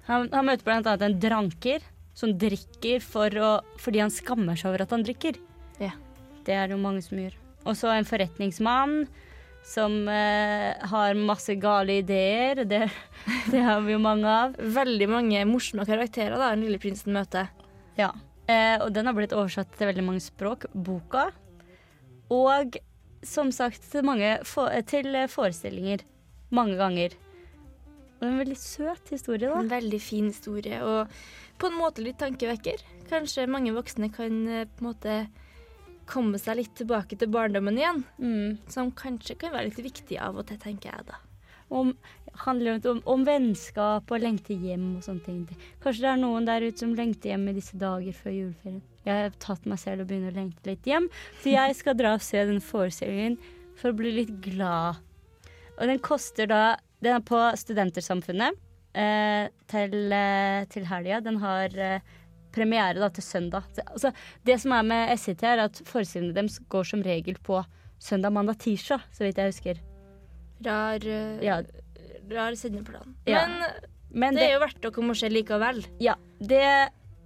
[0.08, 1.84] Han, han møter annet en dranker
[2.18, 5.40] som drikker for å, fordi han skammer seg over at han drikker.
[5.82, 5.94] Ja.
[6.46, 7.36] Det er det jo mange som gjør.
[7.64, 9.06] Og så en forretningsmann
[9.64, 12.66] som eh, har masse gale ideer.
[12.68, 12.84] Det,
[13.54, 14.58] det har vi jo mange av.
[14.60, 17.50] Veldig mange morsomme karakterer da, den lille prinsen møter.
[18.00, 18.12] Ja.
[18.52, 21.30] Eh, og den har blitt oversatt til veldig mange språk, boka.
[22.34, 22.76] Og
[23.24, 26.04] som sagt til, mange for, til forestillinger
[26.54, 27.16] mange ganger.
[28.24, 29.60] Og en veldig søt historie, da.
[29.60, 31.12] En veldig fin historie, og
[31.60, 32.84] på en måte litt tankevekker.
[33.10, 35.18] Kanskje mange voksne kan eh, på en måte
[36.10, 38.02] komme seg litt tilbake til barndommen igjen.
[38.24, 38.58] Mm.
[38.72, 41.20] Som kanskje kan være litt viktig av og til, tenker jeg da.
[41.74, 41.94] Om,
[42.46, 45.70] handler om, om vennskap og lengte hjem og sånne ting.
[45.84, 48.82] Kanskje det er noen der ute som lengter hjem i disse dager før juleferien.
[49.04, 51.10] Jeg har tatt meg selv og begynner å lengte litt hjem,
[51.42, 53.36] så jeg skal dra og se den forestillingen
[53.80, 55.02] for å bli litt glad.
[55.74, 56.64] Og den koster da
[57.04, 58.60] Den er på Studentersamfunnet
[58.96, 61.20] eh, til, eh, til helga.
[61.26, 62.14] Den har eh,
[62.54, 63.68] premiere da til søndag.
[63.84, 64.14] Altså,
[64.48, 67.60] det som er med SCT, er at forestillingene deres går som regel på
[68.04, 69.82] søndag, mandag, tirsdag, så vidt jeg husker.
[70.64, 71.62] Rar, uh, Ja.
[72.32, 73.16] rar sendeplan.
[73.28, 73.48] Ja.
[73.48, 73.64] Men,
[74.14, 75.82] Men det er jo verdt å komme og se likevel.
[76.04, 76.64] Ja, det,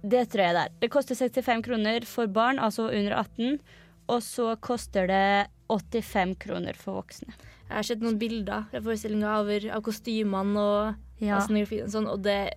[0.02, 0.74] det tror jeg det er.
[0.80, 3.60] Det koster 65 kroner for barn, altså under 18.
[4.08, 7.36] Og så koster det 85 kroner for voksne.
[7.68, 11.36] Jeg har sett noen bilder fra forestillinga av, av kostymene og, Ja.
[11.36, 12.54] og scenografien og sånn, og det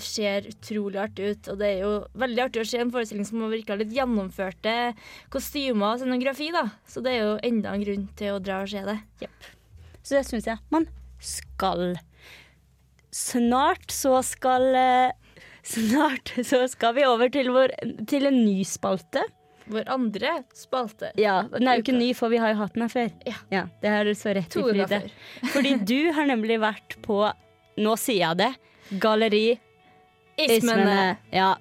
[0.00, 1.48] ser utrolig artig ut.
[1.52, 3.50] Og det er jo veldig artig å se en forestilling som har
[3.80, 4.74] litt gjennomførte
[5.34, 6.62] kostymer og scenografi, da.
[6.88, 8.98] Så det er jo enda en grunn til å dra og se det.
[10.02, 10.86] Så det syns jeg man
[11.20, 11.98] skal.
[13.10, 15.12] Snart så skal eh,
[15.66, 17.74] Snart så skal vi over til, vår,
[18.08, 19.20] til en ny spalte.
[19.70, 21.12] Vår andre spalte.
[21.20, 23.12] Ja, Den er jo ikke ny, for vi har jo hatt den her før.
[23.52, 23.64] Ja.
[23.82, 25.00] Det har du så rett i, Fride.
[25.54, 27.22] Fordi du har nemlig vært på
[27.80, 28.50] Nå sier jeg det.
[29.00, 29.44] Galleri
[30.40, 31.16] Ismene.
[31.32, 31.54] Ja.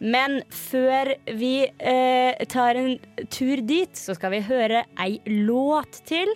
[0.00, 2.94] Men før vi eh, tar en
[3.28, 6.32] tur dit, så skal vi høre ei låt til.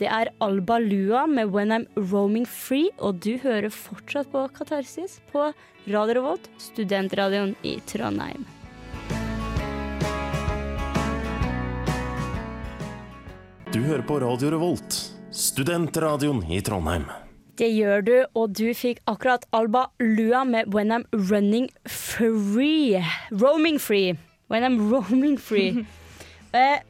[0.00, 5.20] Det er Alba Lua med 'When I'm Roaming Free', og du hører fortsatt på Katarsis
[5.32, 5.52] på
[5.86, 8.46] Radio Revolt, studentradioen i Trondheim.
[13.72, 14.96] Du hører på Radio Revolt,
[15.32, 17.06] studentradioen i Trondheim.
[17.56, 23.00] Det gjør du, og du fikk akkurat Alba Lua med 'When I'm Running Free'.
[23.30, 24.18] Roaming free.
[24.48, 25.86] When I'm roaming free.
[26.52, 26.84] eh,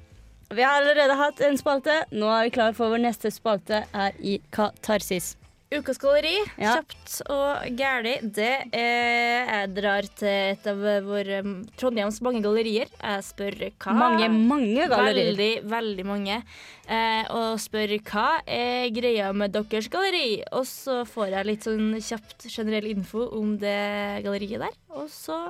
[0.50, 2.02] vi har allerede hatt en spalte.
[2.10, 5.36] Nå er vi klar for vår neste spalte her i Katarsis.
[5.72, 6.74] Ukas galleri, Ja.
[6.76, 12.88] kjapt og gæli, det er Jeg drar til et av våre um, Trondheims mange gallerier.
[13.00, 15.32] Jeg spør hva Mange, mange gallerier.
[15.32, 16.42] Veldig, veldig mange.
[16.88, 20.42] Eh, og spør hva er greia med deres galleri?
[20.52, 24.74] Og så får jeg litt sånn kjapt generell info om det galleriet der.
[24.96, 25.46] Og så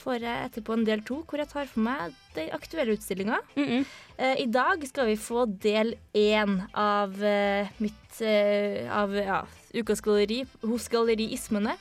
[0.00, 3.42] får jeg etterpå en del to, hvor jeg tar for meg den aktuelle utstillinga.
[3.56, 3.84] Mm
[4.20, 9.40] Eh, I dag skal vi få del én av uh, mitt uh, Av ja,
[9.72, 11.78] Ukas galleri hos Galleri Ismene.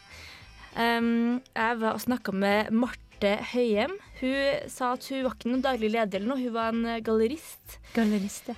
[0.78, 3.98] Um, jeg var og snakka med Marte Høyem.
[4.22, 7.76] Hun sa at hun var ikke noen daglig leder eller noe, hun var en gallerist.
[7.98, 8.56] Gallerist, ja.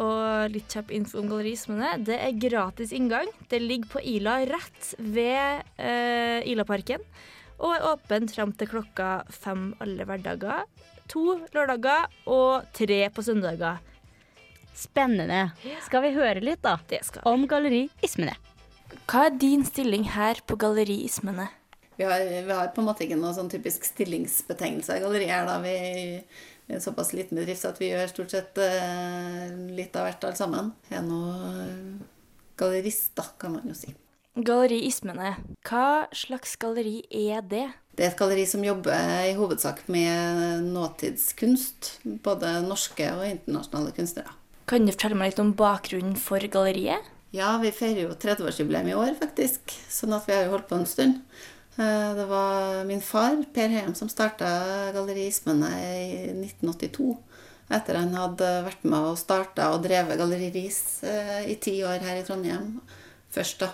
[0.00, 1.98] Og litt kjapp info om gallerismene.
[2.06, 3.28] Det er gratis inngang.
[3.50, 5.76] Det ligger på Ila rett ved
[6.48, 7.04] Ilaparken.
[7.60, 10.64] Og er åpent fram til klokka fem alle hverdager.
[11.12, 13.82] To lørdager og tre på søndager.
[14.74, 15.52] Spennende.
[15.86, 16.78] Skal vi høre litt, da?
[16.90, 17.22] Det skal.
[17.30, 18.34] Om Galleri Ismene.
[19.10, 21.46] Hva er din stilling her på Galleri Ismene?
[21.96, 25.46] Vi har, vi har på en måte ikke noe sånn typisk stillingsbetegnelse i galleriet her.
[25.46, 25.60] da.
[25.62, 25.74] Vi,
[26.66, 30.26] er en såpass liten bedrift så at vi gjør stort sett eh, litt av hvert
[30.26, 30.72] alt sammen.
[30.90, 31.20] Jeg er nå
[32.58, 33.94] gallerist, da, kan man jo si.
[34.34, 35.36] Galleri Ismene.
[35.62, 37.68] Hva slags galleri er det?
[37.94, 42.00] Det er et galleri som jobber i hovedsak med nåtidskunst.
[42.24, 44.32] Både norske og internasjonale kunstnere.
[44.66, 47.06] Kan du fortelle meg litt om bakgrunnen for galleriet?
[47.34, 49.70] Ja, vi feirer jo 30-årsjubileum i år, faktisk.
[49.90, 51.22] Sånn at vi har jo holdt på en stund.
[51.78, 57.14] Eh, Det var min far, Per Heim, som starta Galleri Ismene i 1982.
[57.70, 62.02] Etter han hadde vært med og starta og drevet Galleri Ris eh, i ti år
[62.02, 62.80] her i Trondheim
[63.34, 63.70] først, da.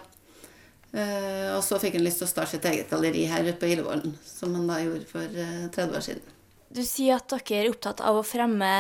[0.93, 3.69] Eh, Og så fikk han lyst til å starte sitt eget galleri her ute på
[3.71, 6.33] Ilevollen, som han da gjorde for uh, 30 år siden.
[6.71, 8.71] Du sier at dere er opptatt av å fremme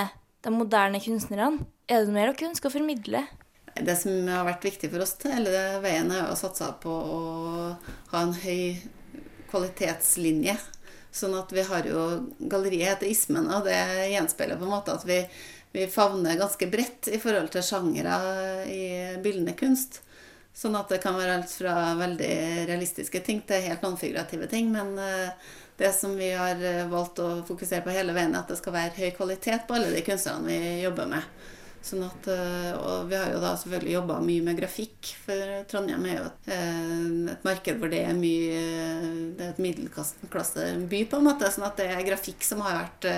[0.43, 1.67] de moderne kunstnerne.
[1.91, 3.23] Er det noe mer dere ønsker å formidle?
[3.81, 5.53] Det som har vært viktig for oss til hele
[5.85, 7.21] veien, er å satse på å
[8.11, 8.81] ha en høy
[9.51, 10.57] kvalitetslinje.
[11.15, 12.03] Sånn at vi har jo
[12.51, 13.79] Galleriet heter Ismen, og det
[14.13, 15.19] gjenspeiler på en måte at vi,
[15.75, 18.19] vi favner ganske bredt i forhold til sjangere
[18.71, 18.83] i
[19.23, 20.03] bildende kunst.
[20.61, 22.33] Sånn at det kan være alt fra veldig
[22.69, 24.69] realistiske ting til helt non-figurative ting.
[24.75, 28.53] Men eh, det som vi har eh, valgt å fokusere på hele veien, er at
[28.53, 31.25] det skal være høy kvalitet på alle de kunstnerne vi jobber med.
[31.81, 36.05] Sånn at, eh, og vi har jo da selvfølgelig jobba mye med grafikk, for Trondheim
[36.05, 39.07] er jo et, eh, et marked hvor det er mye eh,
[39.39, 41.49] Det er et middelklasseby, på en måte.
[41.49, 43.09] Sånn at det er grafikk som har vært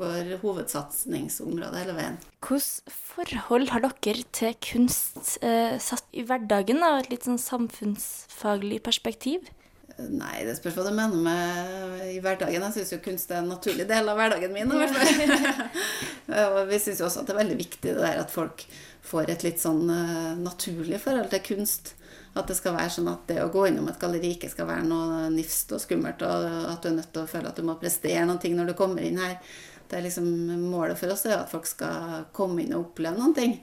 [0.00, 2.18] vår hovedsatsingsområde hele veien.
[2.38, 8.80] Hvilket forhold har dere til kunst eh, satt i hverdagen, da, et litt sånn samfunnsfaglig
[8.86, 9.50] perspektiv?
[9.98, 12.62] Nei, det spørs hva du mener med i hverdagen.
[12.68, 14.70] Jeg syns jo kunst er en naturlig del av hverdagen min.
[14.70, 15.62] i hvert fall.
[16.44, 18.62] og vi syns jo også at det er veldig viktig det der at folk
[19.08, 21.96] får et litt sånn eh, naturlig forhold til kunst.
[22.38, 24.86] At det skal være sånn at det å gå innom et galleri ikke skal være
[24.86, 27.78] noe nifst og skummelt, og at du er nødt til å føle at du må
[27.80, 29.40] prestere noen ting når du kommer inn her.
[29.88, 30.28] Det er liksom
[30.68, 33.58] Målet for oss er at folk skal komme inn og oppleve noen ting.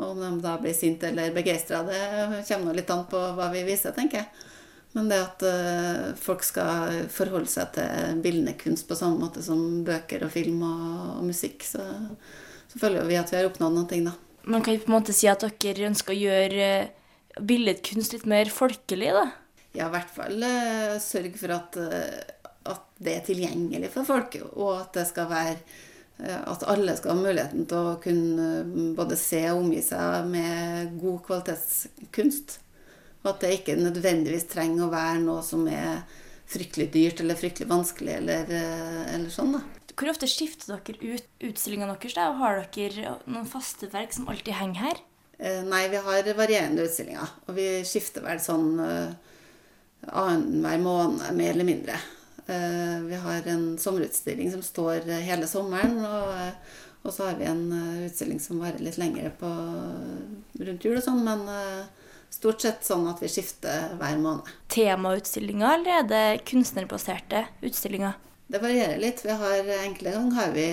[0.00, 2.02] Og om de da blir sinte eller begeistra, det
[2.48, 4.46] kommer nå litt an på hva vi viser, tenker jeg.
[4.96, 9.82] Men det at eh, folk skal forholde seg til bildende kunst på samme måte som
[9.84, 11.84] bøker og film og, musikk, så,
[12.72, 14.14] så føler vi at vi har oppnådd ting, da.
[14.48, 16.88] Man kan på en måte si at dere ønsker å gjøre eh,
[17.36, 19.26] billedkunst litt mer folkelig, da?
[19.76, 21.76] Ja, i hvert fall eh, sørge for at,
[22.72, 25.58] at det er tilgjengelig for folk, og at det skal være
[26.16, 31.18] at alle skal ha muligheten til å kunne både se og omgi seg med god
[31.26, 32.62] kvalitetskunst.
[33.24, 36.04] Og at det ikke nødvendigvis trenger å være noe som er
[36.46, 39.64] fryktelig dyrt eller fryktelig vanskelig eller, eh, eller sånn, da.
[39.96, 42.14] Hvor ofte skifter dere ut utstillingene deres?
[42.14, 42.28] da?
[42.30, 44.98] Og har dere noen faste verk som alltid henger her?
[45.38, 47.32] Eh, Nei, vi har varierende utstillinger.
[47.48, 49.14] Og vi skifter vel sånn eh,
[50.12, 51.96] annenhver måned, mer eller mindre.
[52.46, 55.96] Eh, Vi har en sommerutstilling som står eh, hele sommeren.
[56.04, 57.64] Og, og så har vi en
[58.04, 59.48] utstilling som varer litt lengre på,
[60.60, 61.24] rundt jul og sånn.
[61.24, 61.48] Men
[62.32, 64.48] stort sett sånn at vi skifter hver måned.
[64.72, 68.16] Temautstillinger, eller er det kunstnerbaserte utstillinger?
[68.46, 69.24] Det varierer litt.
[69.26, 70.66] Vi har, enkelte ganger har vi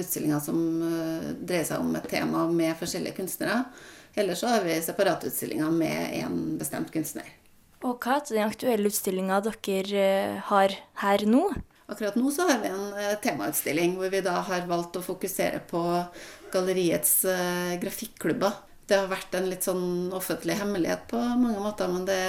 [0.00, 3.60] utstillinger som eh, dreier seg om et tema med forskjellige kunstnere.
[4.18, 7.28] Eller så har vi separatutstillinger med én bestemt kunstner.
[7.86, 11.44] Og hva er den aktuelle utstillinga dere eh, har her nå?
[11.88, 15.62] Akkurat nå så har vi en eh, temautstilling hvor vi da har valgt å fokusere
[15.70, 15.82] på
[16.52, 18.58] galleriets eh, grafikklubber.
[18.88, 22.20] Det har vært en litt sånn offentlig hemmelighet på mange måter, men det,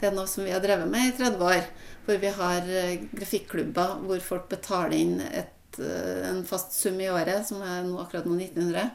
[0.00, 1.66] det er noe som vi har drevet med i 30 år.
[2.06, 7.10] Hvor vi har eh, grafikklubber hvor folk betaler inn et, eh, en fast sum i
[7.12, 8.88] året, som er nå akkurat nå 1900.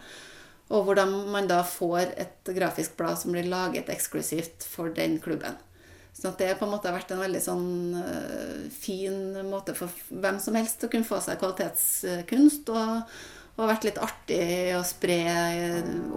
[0.74, 5.60] Og hvordan man da får et grafisk blad som blir laget eksklusivt for den klubben.
[6.14, 9.90] Så at det på en måte har vært en veldig sånn uh, fin måte for
[10.14, 12.70] hvem som helst å kunne få seg kvalitetskunst.
[12.70, 13.16] Og,
[13.54, 15.20] og vært litt artig å spre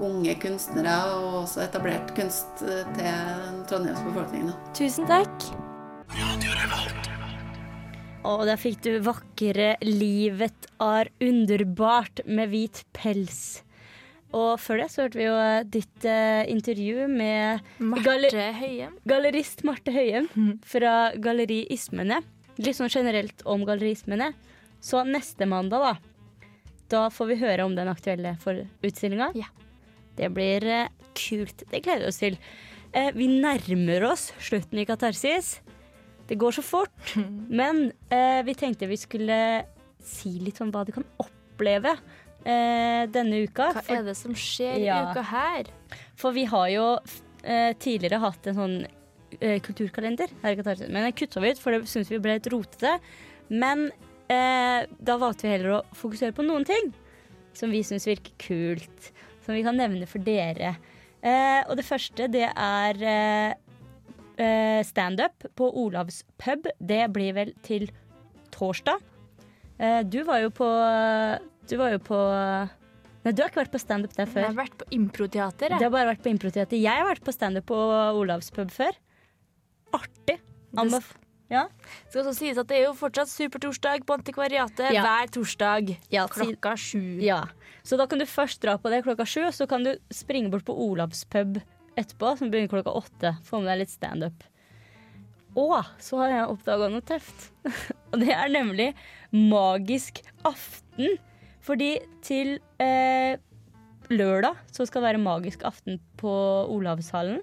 [0.01, 4.49] unge kunstnere, og også etablert kunst til Trondheims befolkning.
[4.77, 5.51] Tusen takk.
[8.27, 13.63] Og der fikk du vakre 'Livet er underbart' med hvit pels.
[14.35, 15.37] Og før det så hørte vi jo
[15.71, 18.97] ditt uh, intervju med Marte Høyem.
[19.07, 20.27] gallerist Marte Høyem
[20.67, 22.21] fra Galleri Ismene.
[22.59, 24.33] Litt sånn generelt om Galleri Ismene.
[24.83, 26.16] Så neste mandag, da,
[26.93, 28.37] da får vi høre om den aktuelle
[28.85, 29.33] utstillinga.
[29.39, 29.51] Ja.
[30.17, 31.67] Det blir uh, kult.
[31.71, 32.39] Det gleder vi oss til.
[32.95, 35.59] Uh, vi nærmer oss slutten i Katarsis.
[36.27, 37.17] Det går så fort.
[37.61, 39.37] Men vi tenkte vi skulle
[40.07, 41.93] si litt om hva du kan oppleve
[42.47, 43.71] eh, denne uka.
[43.77, 45.11] Hva er det som skjer i Ja.
[45.11, 45.71] uka her?
[46.17, 46.87] For vi har jo
[47.43, 48.77] eh, tidligere hatt en sånn
[49.41, 50.89] eh, kulturkalender her i Katarsis.
[50.89, 52.99] Men den kutta vi ut, for det syntes vi ble litt rotete.
[53.49, 53.91] Men
[54.33, 56.93] eh, da valgte vi heller å fokusere på noen ting
[57.57, 59.13] som vi syns virker kult.
[59.47, 60.75] Som vi kan nevne for dere.
[61.23, 63.53] Eh, og det første, det er eh,
[64.43, 66.67] eh, standup på Olavs pub.
[66.79, 67.87] Det blir vel til
[68.55, 69.01] torsdag.
[69.79, 70.67] Eh, du var jo på
[71.69, 72.17] Du var jo på
[73.27, 74.45] Nei, du har ikke vært på standup der Jeg før.
[74.47, 75.73] har vært på improteater.
[75.75, 75.83] Jeg.
[75.83, 76.79] har bare vært på improteater.
[76.79, 77.79] Jeg har vært på standup på
[78.21, 78.95] Olavs pub før.
[79.99, 80.37] Artig.
[80.79, 81.09] Anbef
[81.53, 81.67] ja.
[82.05, 85.03] Det skal også sies at det er jo fortsatt supertorsdag på Antikvariatet Ja.
[85.05, 87.21] hver torsdag Ja, klokka sju.
[87.23, 87.45] ja.
[87.87, 90.65] Så da kan du først dra på det klokka sju, så kan du springe bort
[90.67, 91.61] på Olavs pub
[91.97, 93.37] etterpå, som begynner klokka åtte.
[93.47, 94.43] Få med deg litt standup.
[95.57, 97.47] Og så har jeg oppdaga noe tøft.
[98.13, 98.91] og det er nemlig
[99.33, 101.15] Magisk aften.
[101.65, 101.93] Fordi
[102.27, 103.39] til eh,
[104.11, 106.31] lørdag så skal det være Magisk aften på
[106.75, 107.41] Olavshallen.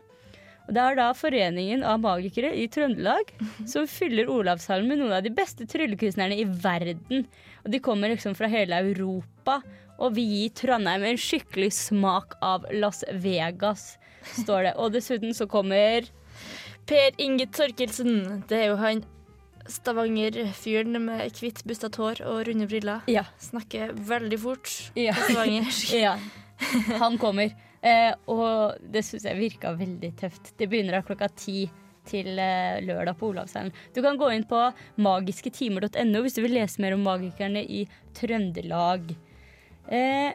[0.67, 3.33] Og Det er da Foreningen av magikere i Trøndelag
[3.67, 7.25] som fyller Olavshallen med noen av de beste tryllekunstnerne i verden.
[7.65, 9.59] Og De kommer liksom fra hele Europa
[9.99, 13.97] og vil gi Trondheim en skikkelig smak av Las Vegas,
[14.39, 14.71] står det.
[14.81, 16.07] Og dessuten så kommer
[16.89, 18.41] Per Inge Torkelsen.
[18.49, 19.03] Det er jo han
[19.69, 23.03] Stavanger-fyren med hvitt bustet hår og runde briller.
[23.11, 23.23] Ja.
[23.39, 25.13] Snakker veldig fort Ja.
[25.15, 25.93] på stavangersk.
[25.95, 26.17] Ja,
[26.99, 27.53] han kommer.
[27.83, 30.53] Eh, og det syns jeg virka veldig tøft.
[30.59, 31.65] Det begynner av klokka ti
[32.07, 33.73] til eh, lørdag på Olavshallen.
[33.95, 34.61] Du kan gå inn på
[35.03, 37.83] magisketimer.no hvis du vil lese mer om magikerne i
[38.17, 39.11] Trøndelag.
[39.91, 40.31] Eh,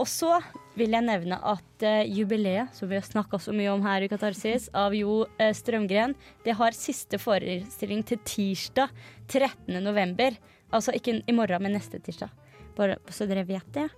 [0.00, 0.38] og så
[0.78, 4.08] vil jeg nevne at eh, jubileet, som vi har snakka så mye om her i
[4.10, 6.14] Katarsis, av Jo eh, Strømgren,
[6.46, 8.94] det har siste forestilling til tirsdag
[9.28, 9.76] 13.
[9.84, 10.38] november.
[10.72, 12.32] Altså ikke i morgen, men neste tirsdag.
[12.78, 13.90] Bare så dere vet det.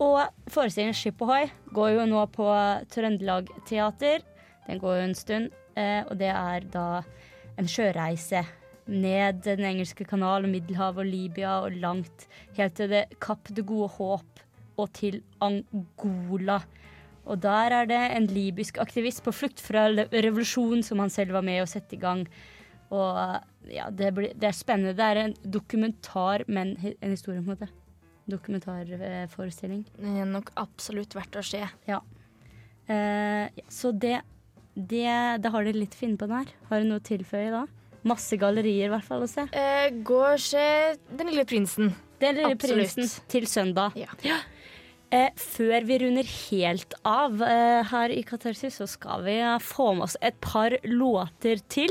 [0.00, 2.46] Og forestillingen Skip Ohoi går jo nå på
[2.92, 4.22] Trøndelag Teater.
[4.66, 7.02] Den går jo en stund, eh, og det er da
[7.60, 8.46] en sjøreise
[8.90, 12.24] ned Den engelske kanal og Middelhavet og Libya og langt
[12.56, 14.40] helt til det Kapp det gode håp
[14.80, 16.58] og til Angola.
[17.28, 21.44] Og der er det en libysk aktivist på flukt fra revolusjonen som han selv var
[21.46, 22.24] med å sette i gang.
[22.90, 23.20] Og
[23.70, 24.96] ja, det, blir, det er spennende.
[24.96, 27.70] Det er en dokumentar, men en historie, på en måte.
[28.32, 29.84] Dokumentarforestilling.
[29.96, 31.62] Det er nok absolutt verdt å se.
[31.88, 32.00] Ja.
[32.90, 34.20] Eh, så det,
[34.74, 36.54] det Da har dere litt å finne på den her.
[36.70, 37.66] Har dere noe å tilføye da?
[38.08, 39.44] Masse gallerier i hvert fall å se.
[39.52, 40.64] Eh, gå og se
[41.10, 41.92] Den lille prinsen.
[42.20, 42.94] Den lille Absolutt.
[42.94, 43.96] prinsen til søndag.
[43.98, 44.40] Ja.
[45.10, 49.88] Eh, før vi runder helt av eh, her i Katarsis, så skal vi eh, få
[49.96, 51.90] med oss et par låter til.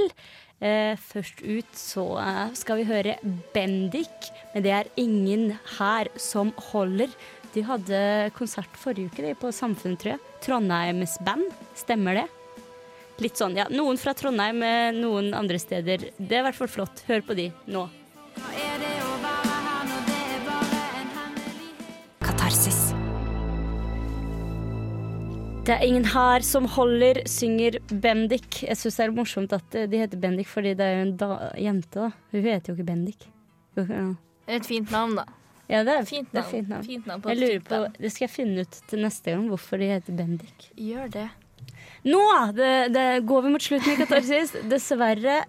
[0.59, 3.15] Eh, først ut så eh, skal vi høre
[3.53, 7.13] Bendik, men det er ingen her som holder.
[7.53, 8.01] De hadde
[8.35, 10.25] konsert forrige uke de, på Samfunnet, tror jeg.
[10.43, 11.47] Trondheims band,
[11.79, 12.27] stemmer det?
[13.23, 13.65] Litt sånn, ja.
[13.71, 16.09] Noen fra Trondheim, eh, noen andre steder.
[16.17, 17.03] Det er i hvert fall flott.
[17.07, 17.87] Hør på de nå.
[25.69, 28.63] Det er ingen her som holder, synger Bendik.
[28.65, 31.11] Jeg syns det er morsomt at eh, de heter Bendik, fordi det er jo en
[31.21, 31.27] da
[31.61, 32.07] jente, da.
[32.33, 33.27] Hun heter jo ikke Bendik.
[33.77, 34.07] Ja,
[34.47, 35.27] Det et fint navn, da.
[35.69, 36.87] ja det er Fint det er fint navn.
[36.87, 37.83] Fint navn på Jeg lurer på.
[38.01, 40.71] Det skal jeg finne ut til neste gang, hvorfor de heter Bendik.
[40.73, 41.29] Gjør det.
[42.09, 42.25] Nå
[42.57, 44.57] det, det går vi mot slutten i Katarsis.
[44.73, 45.43] Dessverre.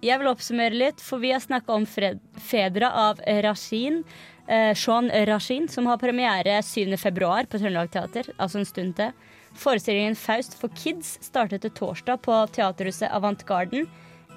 [0.00, 4.00] Jeg vil oppsummere litt, for vi har snakka om fred, Fedra av Rashin.
[4.48, 6.96] Eh, Sean Rashin, som har premiere 7.
[6.96, 8.32] februar på Trøndelag Teater.
[8.38, 9.12] Altså en stund til.
[9.58, 13.88] Forestillingen Faust for kids startet til torsdag på Teaterhuset Avant Garden.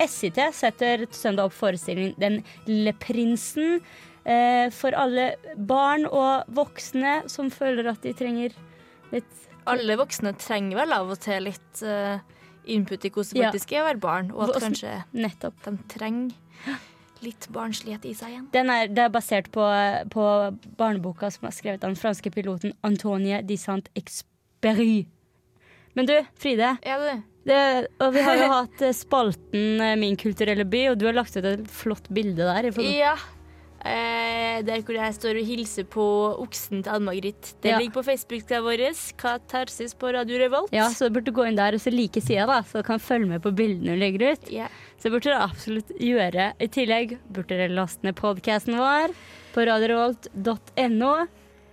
[0.01, 3.81] SIT setter søndag opp forestillingen Den lille prinsen.
[4.25, 8.53] Eh, for alle barn og voksne som føler at de trenger
[9.11, 12.21] Litt Alle voksne trenger vel av og til litt eh,
[12.69, 15.57] input i hvordan det faktisk er å være barn, og at kanskje Nettopp.
[15.65, 16.77] de trenger
[17.21, 18.47] litt barnslighet i seg igjen.
[18.53, 19.65] Den er, det er basert på,
[20.13, 20.25] på
[20.79, 23.57] barneboka som er skrevet av den franske piloten Antonie de
[24.61, 25.05] Saint-Expery.
[25.93, 26.77] Men du, Fride.
[26.85, 27.21] Ja, du.
[27.43, 31.15] Det, og vi har jo hatt eh, spalten eh, Min kulturelle by, og du har
[31.17, 32.67] lagt ut et flott bilde der.
[32.85, 33.15] Ja.
[33.81, 36.03] Eh, der hvor jeg står og hilser på
[36.43, 37.55] oksen til Ann-Margrit.
[37.65, 37.79] Det Ja.
[37.81, 38.83] ligger på Facebook-sida vår.
[39.17, 40.69] Katarsis på Radio Revolt.
[40.71, 43.01] Ja, så du burde gå inn der og så like sida, da, så du kan
[43.01, 44.51] følge med på bildene du legger ut.
[44.53, 44.69] Ja.
[45.01, 46.51] Så burde dere absolutt gjøre.
[46.61, 49.17] I tillegg burde dere laste ned podkasten vår
[49.55, 51.13] på radiorevolt.no.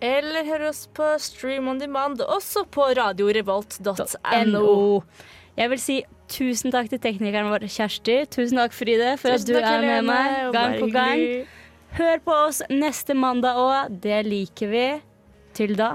[0.05, 5.03] Eller hør oss på Stream on Demand, også på radiorevolt.no.
[5.59, 5.97] Jeg vil si
[6.31, 8.21] tusen takk til teknikeren vår Kjersti.
[8.31, 11.19] Tusen takk, Fride, for Tusen at du takk, er med meg gang på gang.
[11.99, 13.91] Hør på oss neste mandag òg.
[14.05, 14.87] Det liker vi.
[15.59, 15.91] Til da,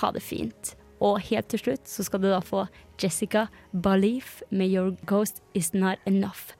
[0.00, 0.74] ha det fint.
[1.00, 2.66] Og helt til slutt så skal du da få
[3.00, 6.52] Jessica Balief med Your Ghost Is Not Enough.